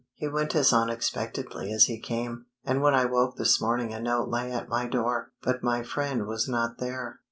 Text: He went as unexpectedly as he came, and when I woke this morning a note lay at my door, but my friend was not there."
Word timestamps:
He 0.15 0.27
went 0.27 0.55
as 0.55 0.73
unexpectedly 0.73 1.71
as 1.71 1.85
he 1.85 1.99
came, 1.99 2.47
and 2.63 2.81
when 2.81 2.95
I 2.95 3.05
woke 3.05 3.37
this 3.37 3.61
morning 3.61 3.93
a 3.93 3.99
note 4.01 4.29
lay 4.29 4.51
at 4.51 4.67
my 4.67 4.87
door, 4.87 5.31
but 5.43 5.61
my 5.61 5.83
friend 5.83 6.25
was 6.25 6.49
not 6.49 6.79
there." 6.79 7.19